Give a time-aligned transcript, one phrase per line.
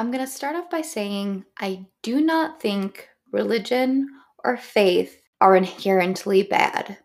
[0.00, 4.08] I'm going to start off by saying I do not think religion
[4.44, 6.98] or faith are inherently bad.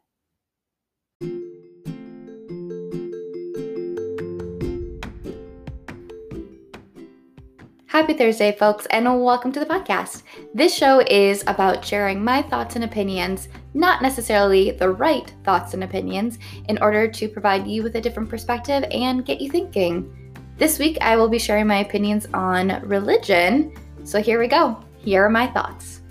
[7.87, 10.21] Happy Thursday, folks, and welcome to the podcast.
[10.53, 15.83] This show is about sharing my thoughts and opinions, not necessarily the right thoughts and
[15.83, 16.38] opinions,
[16.70, 20.23] in order to provide you with a different perspective and get you thinking.
[20.58, 23.73] This week, I will be sharing my opinions on religion.
[24.04, 24.77] So here we go.
[24.98, 26.02] Here are my thoughts.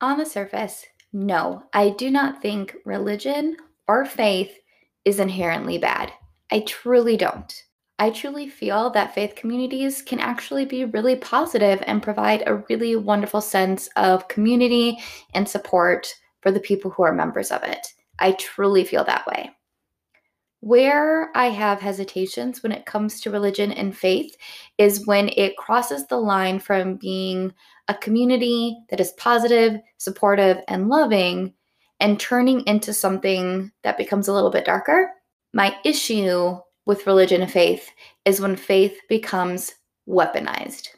[0.00, 3.56] On the surface, no, I do not think religion
[3.86, 4.58] or faith
[5.04, 6.12] is inherently bad.
[6.50, 7.52] I truly don't.
[8.00, 12.96] I truly feel that faith communities can actually be really positive and provide a really
[12.96, 14.98] wonderful sense of community
[15.34, 17.86] and support for the people who are members of it.
[18.18, 19.50] I truly feel that way.
[20.60, 24.36] Where I have hesitations when it comes to religion and faith
[24.76, 27.54] is when it crosses the line from being
[27.86, 31.54] a community that is positive, supportive, and loving
[32.00, 35.12] and turning into something that becomes a little bit darker.
[35.52, 37.90] My issue with religion and faith
[38.24, 39.74] is when faith becomes
[40.08, 40.88] weaponized.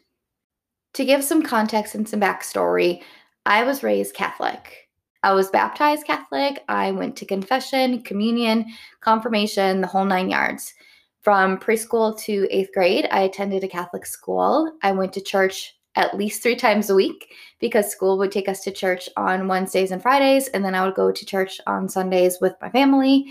[0.94, 3.02] To give some context and some backstory,
[3.44, 4.88] I was raised Catholic.
[5.22, 6.64] I was baptized Catholic.
[6.68, 8.66] I went to confession, communion,
[9.00, 10.74] confirmation, the whole nine yards.
[11.22, 14.72] From preschool to eighth grade, I attended a Catholic school.
[14.82, 18.60] I went to church at least three times a week because school would take us
[18.64, 22.38] to church on Wednesdays and Fridays, and then I would go to church on Sundays
[22.40, 23.26] with my family.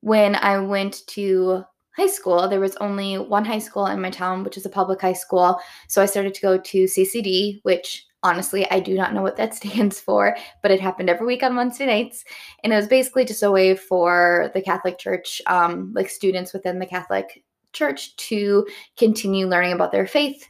[0.00, 1.64] When I went to
[1.96, 5.00] high school, there was only one high school in my town, which is a public
[5.00, 5.58] high school.
[5.88, 9.54] So I started to go to CCD, which Honestly, I do not know what that
[9.54, 12.24] stands for, but it happened every week on Wednesday nights.
[12.62, 16.78] And it was basically just a way for the Catholic Church, um, like students within
[16.78, 20.46] the Catholic Church, to continue learning about their faith.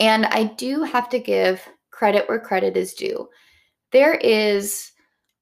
[0.00, 3.28] And I do have to give credit where credit is due.
[3.92, 4.90] There is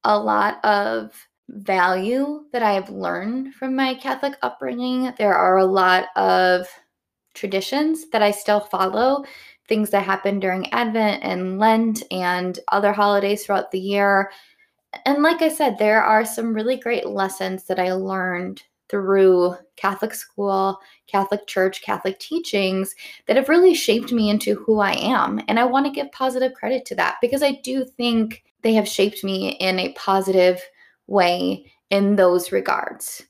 [0.05, 1.13] a lot of
[1.49, 5.13] value that I have learned from my Catholic upbringing.
[5.19, 6.67] There are a lot of
[7.35, 9.25] traditions that I still follow
[9.71, 14.31] things that happen during Advent and Lent and other holidays throughout the year.
[15.07, 20.13] And like I said, there are some really great lessons that I learned through Catholic
[20.13, 25.41] school, Catholic church, Catholic teachings that have really shaped me into who I am.
[25.47, 28.89] And I want to give positive credit to that because I do think they have
[28.89, 30.61] shaped me in a positive
[31.07, 33.23] way in those regards.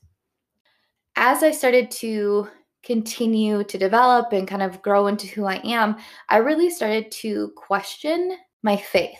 [1.15, 2.47] As I started to
[2.83, 5.97] continue to develop and kind of grow into who I am,
[6.29, 9.19] I really started to question my faith.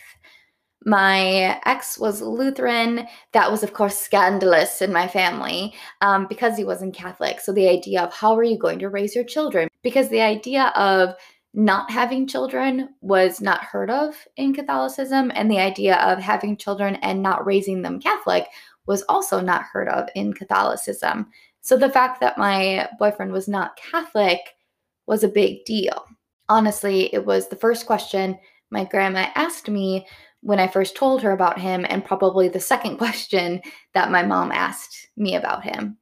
[0.83, 3.07] My ex was Lutheran.
[3.33, 7.39] That was, of course, scandalous in my family um, because he wasn't Catholic.
[7.39, 9.67] So, the idea of how are you going to raise your children?
[9.83, 11.15] Because the idea of
[11.53, 16.95] not having children was not heard of in Catholicism, and the idea of having children
[16.95, 18.47] and not raising them Catholic
[18.87, 21.27] was also not heard of in Catholicism.
[21.61, 24.39] So the fact that my boyfriend was not Catholic
[25.05, 26.05] was a big deal.
[26.49, 28.37] Honestly, it was the first question
[28.71, 30.07] my grandma asked me
[30.41, 33.61] when I first told her about him, and probably the second question
[33.93, 35.97] that my mom asked me about him,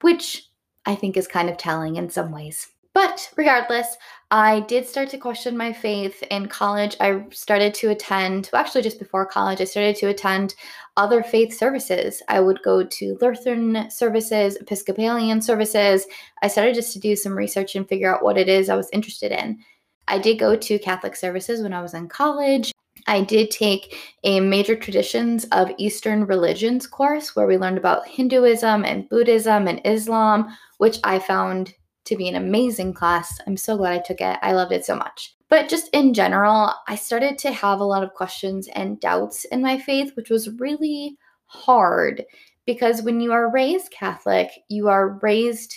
[0.00, 0.48] which
[0.86, 2.68] I think is kind of telling in some ways.
[2.94, 3.96] But regardless,
[4.30, 6.96] I did start to question my faith in college.
[7.00, 10.54] I started to attend, well, actually, just before college, I started to attend
[10.96, 12.22] other faith services.
[12.28, 16.06] I would go to Lutheran services, Episcopalian services.
[16.42, 18.90] I started just to do some research and figure out what it is I was
[18.92, 19.58] interested in.
[20.06, 22.72] I did go to Catholic services when I was in college.
[23.06, 28.84] I did take a major traditions of Eastern religions course where we learned about Hinduism
[28.84, 31.74] and Buddhism and Islam, which I found
[32.04, 33.40] to be an amazing class.
[33.46, 34.38] I'm so glad I took it.
[34.42, 35.34] I loved it so much.
[35.54, 39.62] But just in general, I started to have a lot of questions and doubts in
[39.62, 41.16] my faith, which was really
[41.46, 42.24] hard
[42.66, 45.72] because when you are raised Catholic, you are raised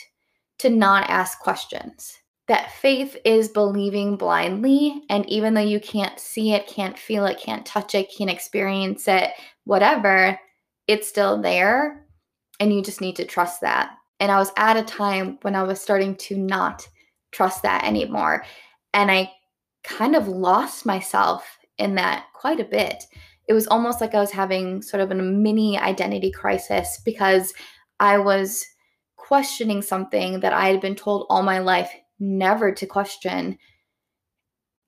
[0.57, 2.17] to not ask questions.
[2.47, 7.39] That faith is believing blindly, and even though you can't see it, can't feel it,
[7.39, 9.29] can't touch it, can't experience it,
[9.65, 10.39] whatever,
[10.87, 12.03] it's still there,
[12.59, 13.91] and you just need to trust that.
[14.19, 16.87] And I was at a time when I was starting to not
[17.31, 18.43] trust that anymore.
[18.91, 19.31] And I
[19.87, 23.05] kind of lost myself in that quite a bit.
[23.47, 27.53] It was almost like I was having sort of a mini identity crisis because
[27.99, 28.65] I was
[29.15, 33.57] questioning something that I had been told all my life never to question.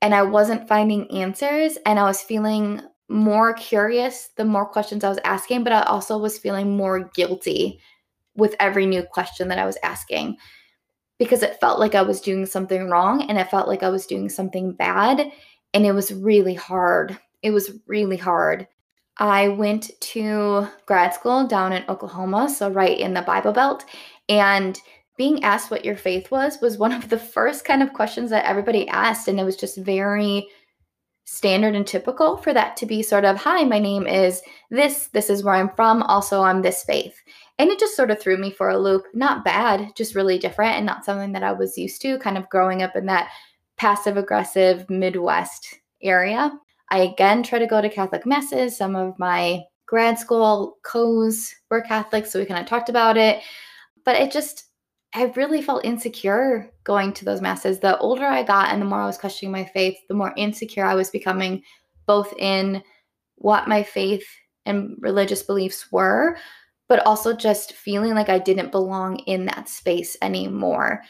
[0.02, 5.08] And I wasn't finding answers, and I was feeling more curious the more questions I
[5.08, 7.80] was asking, but I also was feeling more guilty
[8.34, 10.36] with every new question that I was asking
[11.20, 14.06] because it felt like I was doing something wrong and it felt like I was
[14.06, 15.30] doing something bad.
[15.74, 17.16] And it was really hard.
[17.42, 18.66] It was really hard.
[19.18, 23.84] I went to grad school down in Oklahoma, so right in the Bible Belt.
[24.30, 24.80] And
[25.18, 28.46] being asked what your faith was was one of the first kind of questions that
[28.46, 29.28] everybody asked.
[29.28, 30.48] And it was just very
[31.26, 34.40] standard and typical for that to be sort of, hi, my name is
[34.70, 37.14] this, this is where I'm from, also I'm this faith.
[37.60, 39.04] And it just sort of threw me for a loop.
[39.12, 42.48] Not bad, just really different and not something that I was used to, kind of
[42.48, 43.28] growing up in that
[43.76, 46.58] passive aggressive Midwest area.
[46.88, 48.78] I again try to go to Catholic masses.
[48.78, 53.42] Some of my grad school co's were Catholic, so we kind of talked about it.
[54.06, 54.64] But it just,
[55.14, 57.78] I really felt insecure going to those masses.
[57.78, 60.86] The older I got and the more I was questioning my faith, the more insecure
[60.86, 61.62] I was becoming,
[62.06, 62.82] both in
[63.34, 64.24] what my faith
[64.64, 66.38] and religious beliefs were,
[66.90, 71.04] but also just feeling like I didn't belong in that space anymore.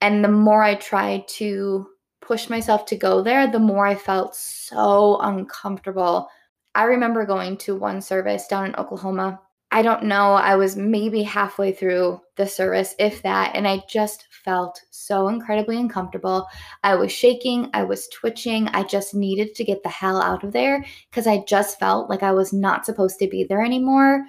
[0.00, 1.88] And the more I tried to
[2.20, 6.28] push myself to go there, the more I felt so uncomfortable.
[6.76, 9.40] I remember going to one service down in Oklahoma.
[9.72, 14.28] I don't know, I was maybe halfway through the service, if that, and I just
[14.44, 16.46] felt so incredibly uncomfortable.
[16.84, 18.68] I was shaking, I was twitching.
[18.68, 22.22] I just needed to get the hell out of there because I just felt like
[22.22, 24.24] I was not supposed to be there anymore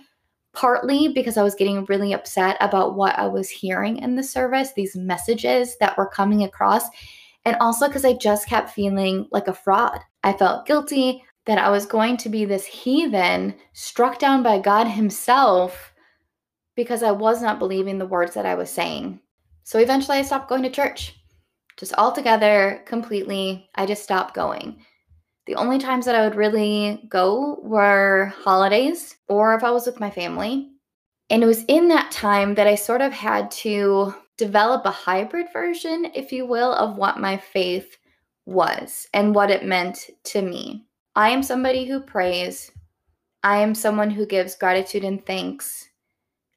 [0.56, 4.74] partly because I was getting really upset about what I was hearing in the service,
[4.74, 6.86] these messages that were coming across,
[7.46, 10.00] and also because I just kept feeling like a fraud.
[10.24, 14.86] I felt guilty that I was going to be this heathen struck down by God
[14.86, 15.94] Himself
[16.75, 19.19] because I was not believing the words that I was saying.
[19.63, 21.16] So eventually I stopped going to church.
[21.78, 24.80] Just altogether, completely, I just stopped going.
[25.45, 30.00] The only times that I would really go were holidays or if I was with
[30.00, 30.71] my family.
[31.30, 35.47] And it was in that time that I sort of had to develop a hybrid
[35.53, 37.97] version, if you will, of what my faith
[38.45, 40.86] was and what it meant to me.
[41.15, 42.71] I am somebody who prays.
[43.44, 45.88] I am someone who gives gratitude and thanks.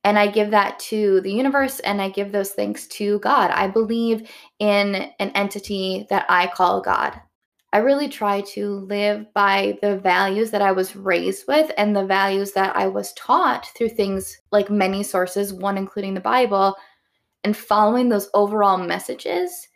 [0.05, 3.51] And I give that to the universe and I give those thanks to God.
[3.51, 7.21] I believe in an entity that I call God.
[7.73, 12.07] I really try to live by the values that I was raised with and the
[12.07, 16.77] values that I was taught through things like many sources, one including the Bible,
[17.45, 19.69] and following those overall messages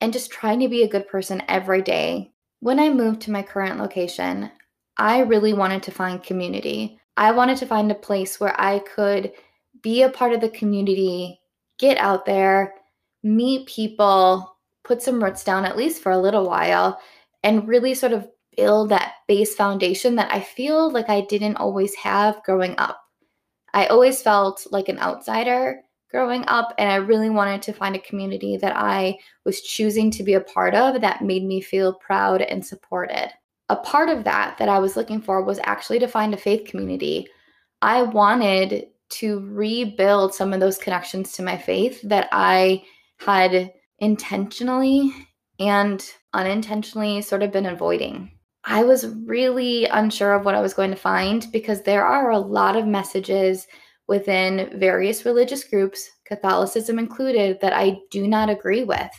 [0.00, 2.32] and just trying to be a good person every day.
[2.60, 4.50] When I moved to my current location,
[4.96, 6.98] I really wanted to find community.
[7.18, 9.32] I wanted to find a place where I could
[9.82, 11.40] be a part of the community,
[11.78, 12.74] get out there,
[13.22, 16.98] meet people, put some roots down at least for a little while
[17.42, 21.94] and really sort of build that base foundation that I feel like I didn't always
[21.94, 23.00] have growing up.
[23.72, 25.80] I always felt like an outsider
[26.10, 30.22] growing up, and I really wanted to find a community that I was choosing to
[30.22, 33.30] be a part of that made me feel proud and supported.
[33.68, 36.66] A part of that that I was looking for was actually to find a faith
[36.66, 37.28] community.
[37.82, 42.82] I wanted to rebuild some of those connections to my faith that I
[43.18, 45.12] had intentionally
[45.58, 48.30] and unintentionally sort of been avoiding.
[48.64, 52.38] I was really unsure of what I was going to find because there are a
[52.38, 53.66] lot of messages
[54.08, 59.10] within various religious groups, Catholicism included, that I do not agree with.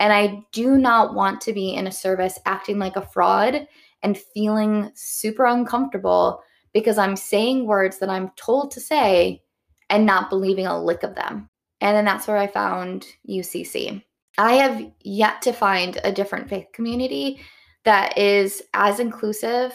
[0.00, 3.66] And I do not want to be in a service acting like a fraud
[4.02, 6.42] and feeling super uncomfortable
[6.72, 9.42] because I'm saying words that I'm told to say
[9.88, 11.48] and not believing a lick of them.
[11.80, 14.02] And then that's where I found UCC.
[14.38, 17.40] I have yet to find a different faith community
[17.84, 19.74] that is as inclusive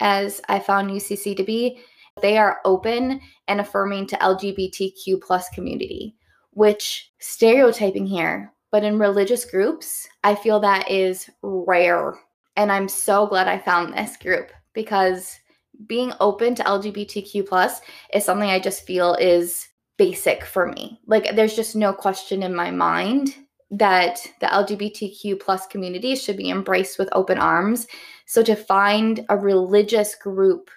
[0.00, 1.80] as I found UCC to be.
[2.22, 6.14] They are open and affirming to LGBTQ plus community,
[6.52, 12.14] which stereotyping here, but in religious groups, I feel that is rare.
[12.56, 15.38] And I'm so glad I found this group because
[15.86, 17.80] being open to LGBTQ plus
[18.14, 21.00] is something I just feel is basic for me.
[21.06, 23.34] Like there's just no question in my mind
[23.70, 27.86] that the LGBTQ plus community should be embraced with open arms.
[28.26, 30.70] So to find a religious group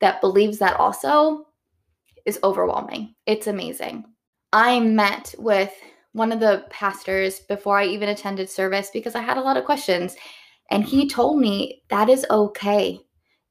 [0.00, 1.46] that believes that also
[2.26, 3.14] is overwhelming.
[3.26, 4.04] It's amazing.
[4.52, 5.72] I met with
[6.12, 9.64] one of the pastors before I even attended service because I had a lot of
[9.64, 10.16] questions.
[10.70, 13.00] And he told me that is okay.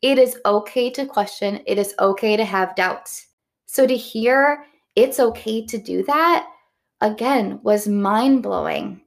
[0.01, 3.27] It is okay to question, it is okay to have doubts.
[3.65, 4.65] So to hear
[4.95, 6.47] it's okay to do that
[7.01, 9.01] again was mind blowing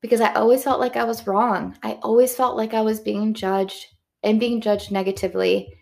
[0.00, 1.76] because I always felt like I was wrong.
[1.82, 3.86] I always felt like I was being judged
[4.22, 5.72] and being judged negatively.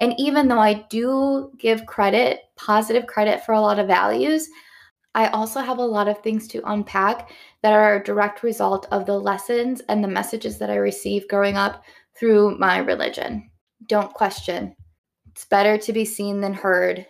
[0.00, 4.48] And even though I do give credit, positive credit for a lot of values,
[5.14, 7.30] I also have a lot of things to unpack
[7.62, 11.56] that are a direct result of the lessons and the messages that I received growing
[11.56, 11.82] up
[12.16, 13.50] through my religion.
[13.86, 14.76] Don't question.
[15.32, 17.06] It's better to be seen than heard.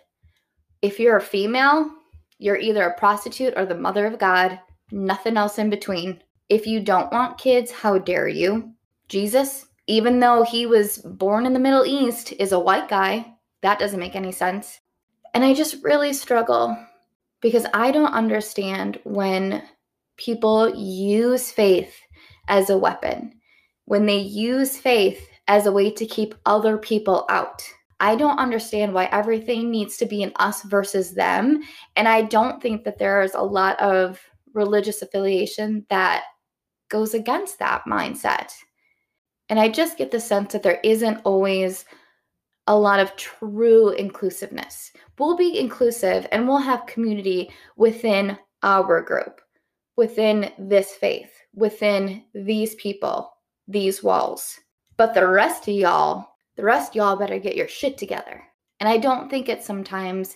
[0.81, 1.91] If you're a female,
[2.39, 4.59] you're either a prostitute or the mother of God,
[4.91, 6.23] nothing else in between.
[6.47, 8.73] If you don't want kids, how dare you?
[9.09, 13.33] Jesus, even though he was born in the Middle East, is a white guy.
[13.61, 14.79] That doesn't make any sense.
[15.33, 16.77] And I just really struggle
[17.41, 19.61] because I don't understand when
[20.17, 21.95] people use faith
[22.47, 23.33] as a weapon,
[23.85, 27.63] when they use faith as a way to keep other people out.
[27.99, 31.61] I don't understand why everything needs to be an us versus them.
[31.95, 34.19] And I don't think that there's a lot of
[34.53, 36.23] religious affiliation that
[36.89, 38.51] goes against that mindset.
[39.49, 41.85] And I just get the sense that there isn't always
[42.67, 44.91] a lot of true inclusiveness.
[45.17, 49.41] We'll be inclusive and we'll have community within our group,
[49.97, 53.31] within this faith, within these people,
[53.67, 54.59] these walls.
[54.97, 56.27] But the rest of y'all,
[56.59, 58.43] the rest y'all better get your shit together.
[58.81, 60.35] And I don't think it's sometimes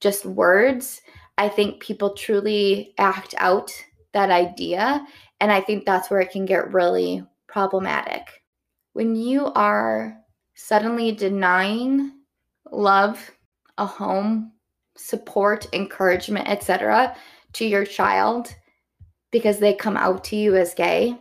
[0.00, 1.02] just words.
[1.38, 3.72] I think people truly act out
[4.12, 5.04] that idea.
[5.40, 8.44] And I think that's where it can get really problematic
[8.92, 10.16] when you are
[10.54, 12.12] suddenly denying
[12.70, 13.32] love,
[13.76, 14.52] a home,
[14.96, 17.16] support, encouragement, etc.,
[17.54, 18.54] to your child
[19.32, 21.18] because they come out to you as gay,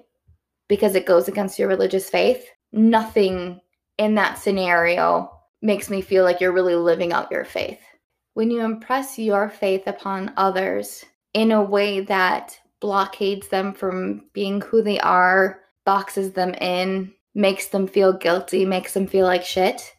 [0.67, 3.59] because it goes against your religious faith, nothing
[3.97, 7.79] in that scenario makes me feel like you're really living out your faith.
[8.33, 14.61] When you impress your faith upon others in a way that blockades them from being
[14.61, 19.93] who they are, boxes them in, makes them feel guilty, makes them feel like shit,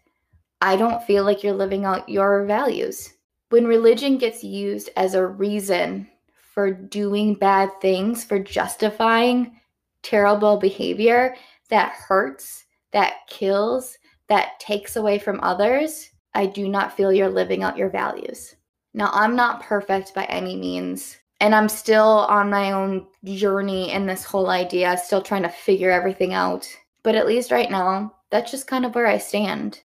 [0.61, 3.13] I don't feel like you're living out your values.
[3.51, 6.09] When religion gets used as a reason
[6.55, 9.61] for doing bad things, for justifying
[10.03, 11.37] terrible behavior
[11.71, 13.97] that hurts, that kills,
[14.29, 18.55] that takes away from others, I do not feel you're living out your values.
[18.95, 24.07] Now, I'm not perfect by any means, and I'm still on my own journey in
[24.07, 26.69] this whole idea, still trying to figure everything out.
[27.03, 29.83] But at least right now, that's just kind of where I stand.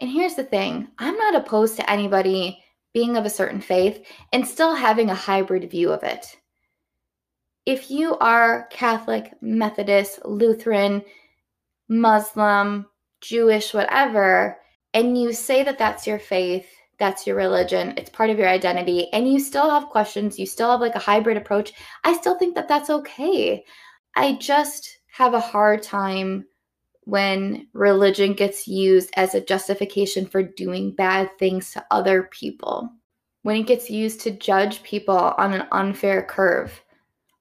[0.00, 4.46] And here's the thing I'm not opposed to anybody being of a certain faith and
[4.46, 6.36] still having a hybrid view of it.
[7.66, 11.02] If you are Catholic, Methodist, Lutheran,
[11.90, 12.86] Muslim,
[13.20, 14.56] Jewish, whatever,
[14.94, 16.66] and you say that that's your faith,
[16.98, 20.70] that's your religion, it's part of your identity, and you still have questions, you still
[20.70, 21.72] have like a hybrid approach,
[22.04, 23.64] I still think that that's okay.
[24.14, 26.46] I just have a hard time
[27.04, 32.88] when religion gets used as a justification for doing bad things to other people,
[33.42, 36.80] when it gets used to judge people on an unfair curve.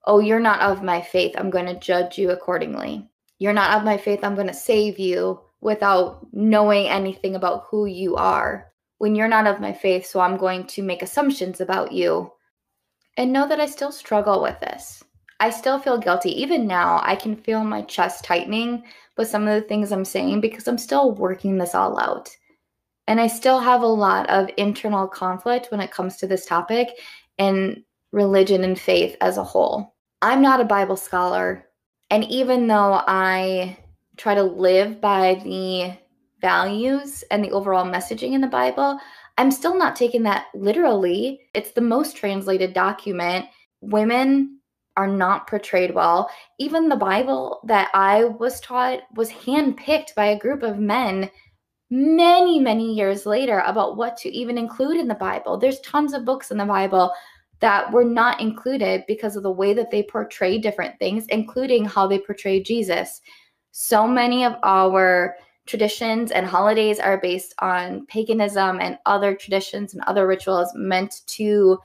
[0.06, 1.36] Oh, you're not of my faith.
[1.38, 3.08] I'm going to judge you accordingly.
[3.40, 4.20] You're not of my faith.
[4.24, 8.72] I'm going to save you without knowing anything about who you are.
[8.98, 12.34] When you're not of my faith, so I'm going to make assumptions about you.
[13.16, 15.04] And know that I still struggle with this.
[15.40, 16.30] I still feel guilty.
[16.42, 18.84] Even now, I can feel my chest tightening
[19.18, 22.30] with some of the things I'm saying because I'm still working this all out.
[23.08, 26.90] And I still have a lot of internal conflict when it comes to this topic
[27.38, 29.96] and religion and faith as a whole.
[30.22, 31.69] I'm not a Bible scholar.
[32.10, 33.78] And even though I
[34.18, 35.98] try to live by the
[36.42, 39.00] values and the overall messaging in the Bible,
[39.38, 41.42] I'm still not taking that literally.
[41.54, 43.46] It's the most translated document.
[43.82, 44.60] Women
[44.98, 46.30] are not portrayed well.
[46.60, 51.30] Even the Bible that I was taught was handpicked by a group of men
[51.90, 55.58] many, many years later about what to even include in the Bible.
[55.58, 57.12] There's tons of books in the Bible
[57.60, 62.08] that were not included because of the way that they portray different things, including how
[62.08, 63.22] they portray Jesus.
[63.72, 65.36] So many of our
[65.66, 71.78] traditions and holidays are based on paganism and other traditions and other rituals meant to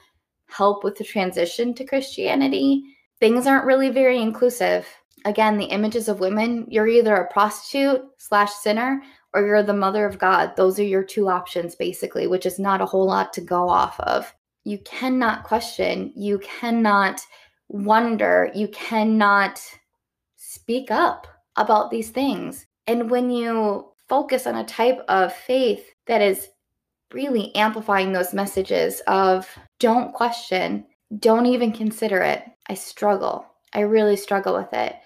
[0.46, 2.84] help with the transition to Christianity
[3.20, 4.86] things aren't really very inclusive.
[5.24, 9.02] Again, the images of women, you're either a prostitute slash sinner
[9.32, 10.54] or you're the mother of God.
[10.56, 13.98] Those are your two options, basically, which is not a whole lot to go off
[14.00, 14.32] of.
[14.64, 17.20] You cannot question, you cannot
[17.68, 19.60] wonder, you cannot
[20.36, 22.66] speak up about these things.
[22.86, 26.48] And when you focus on a type of faith that is
[27.12, 30.86] really amplifying those messages of don't question,
[31.18, 32.44] don't even consider it.
[32.68, 33.46] I struggle.
[33.72, 34.96] I really struggle with it.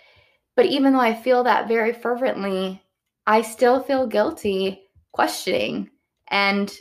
[0.57, 2.83] But even though I feel that very fervently,
[3.27, 5.91] I still feel guilty questioning
[6.29, 6.73] and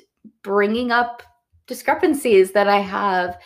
[0.43, 1.23] bringing up
[1.67, 3.37] discrepancies that I have.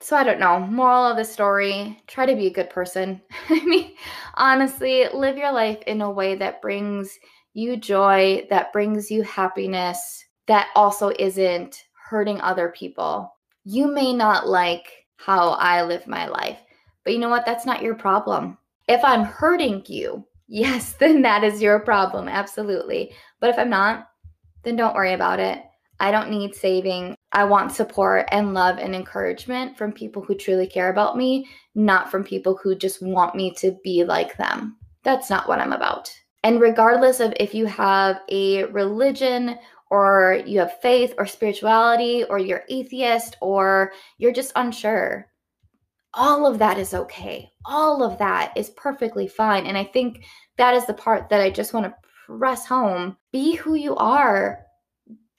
[0.00, 0.60] So I don't know.
[0.60, 3.20] Moral of the story try to be a good person.
[3.48, 3.94] I mean,
[4.34, 7.18] honestly, live your life in a way that brings
[7.54, 13.32] you joy, that brings you happiness, that also isn't hurting other people.
[13.64, 16.58] You may not like how I live my life,
[17.02, 17.46] but you know what?
[17.46, 18.58] That's not your problem.
[18.88, 22.28] If I'm hurting you, yes, then that is your problem.
[22.28, 23.12] Absolutely.
[23.40, 24.08] But if I'm not,
[24.62, 25.62] then don't worry about it.
[25.98, 27.15] I don't need saving.
[27.32, 32.10] I want support and love and encouragement from people who truly care about me, not
[32.10, 34.76] from people who just want me to be like them.
[35.02, 36.10] That's not what I'm about.
[36.42, 39.58] And regardless of if you have a religion
[39.90, 45.26] or you have faith or spirituality or you're atheist or you're just unsure,
[46.14, 47.50] all of that is okay.
[47.66, 49.66] All of that is perfectly fine.
[49.66, 50.24] And I think
[50.56, 51.94] that is the part that I just want to
[52.26, 53.16] press home.
[53.32, 54.65] Be who you are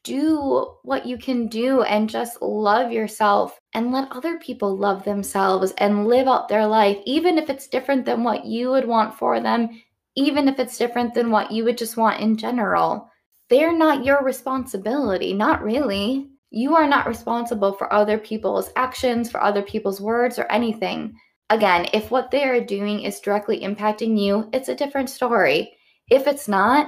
[0.08, 5.74] do what you can do and just love yourself and let other people love themselves
[5.80, 9.42] and live out their life, even if it's different than what you would want for
[9.42, 9.70] them,
[10.16, 13.12] even if it's different than what you would just want in general.
[13.50, 16.30] They're not your responsibility, not really.
[16.52, 21.18] You are not responsible for other people's actions, for other people's words, or anything.
[21.50, 25.74] Again, if what they are doing is directly impacting you, it's a different story.
[26.10, 26.88] If it's not,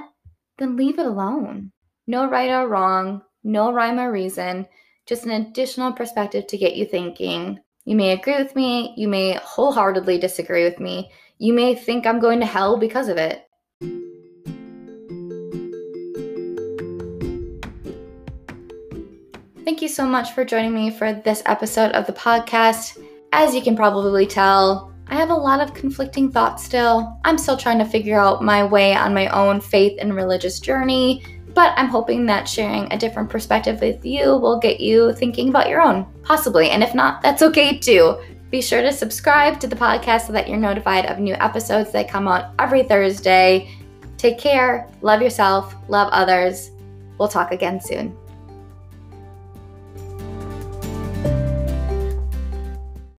[0.58, 1.72] then leave it alone.
[2.10, 4.66] No right or wrong, no rhyme or reason,
[5.06, 7.60] just an additional perspective to get you thinking.
[7.84, 12.18] You may agree with me, you may wholeheartedly disagree with me, you may think I'm
[12.18, 13.46] going to hell because of it.
[19.64, 23.00] Thank you so much for joining me for this episode of the podcast.
[23.30, 27.20] As you can probably tell, I have a lot of conflicting thoughts still.
[27.24, 31.22] I'm still trying to figure out my way on my own faith and religious journey
[31.54, 35.68] but I'm hoping that sharing a different perspective with you will get you thinking about
[35.68, 36.70] your own, possibly.
[36.70, 38.18] And if not, that's okay too.
[38.50, 42.08] Be sure to subscribe to the podcast so that you're notified of new episodes that
[42.08, 43.70] come out every Thursday.
[44.16, 46.70] Take care, love yourself, love others.
[47.18, 48.16] We'll talk again soon.